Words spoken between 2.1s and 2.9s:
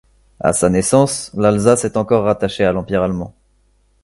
rattachée à